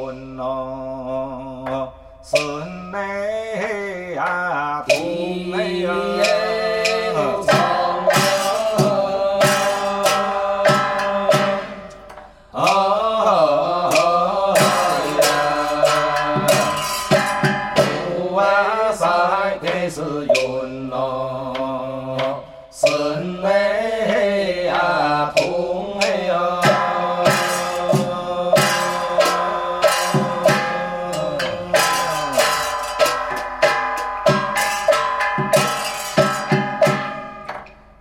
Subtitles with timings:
[0.00, 2.40] 孙哦，孙
[2.90, 4.82] 嘞啊，
[12.52, 12.89] 啊。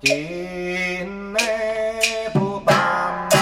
[0.00, 1.40] 顶内
[2.32, 3.38] 不把门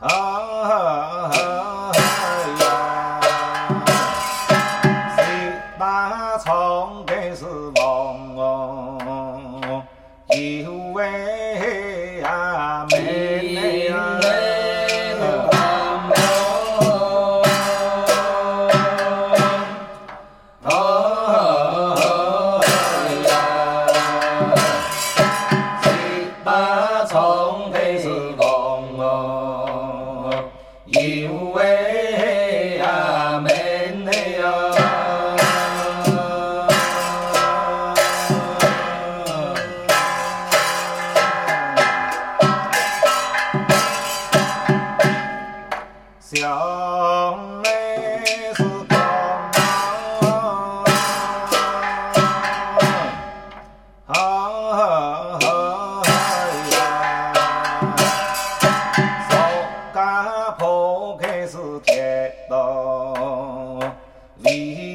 [0.00, 0.10] 啊
[2.60, 3.00] 呀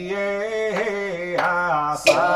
[0.05, 2.34] Yeah, ha sa.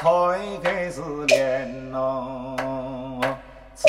[0.00, 0.08] 开
[0.62, 2.56] 开是莲哦，
[3.76, 3.86] 是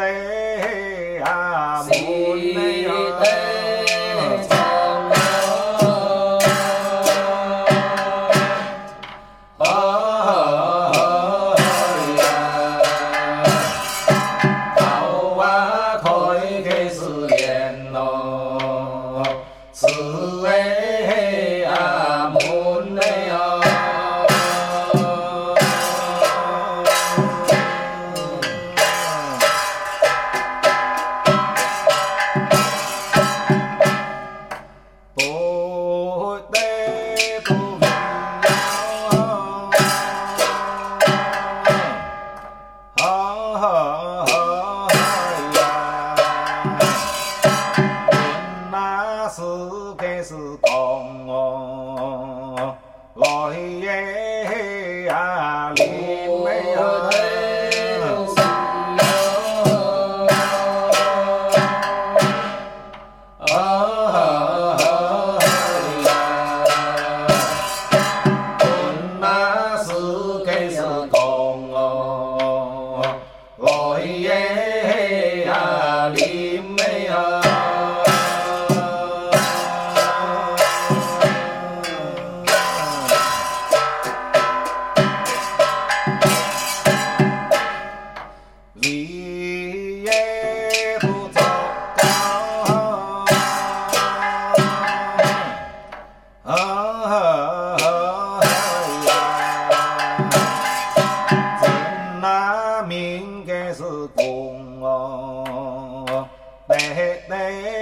[0.00, 2.92] 哎啊，母内啊。
[19.72, 19.86] 是
[20.46, 20.59] 哎。
[70.02, 70.29] Oh.
[107.30, 107.79] bad.